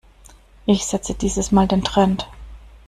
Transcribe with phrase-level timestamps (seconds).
[0.65, 2.27] Ich setze dieses Mal den Trend.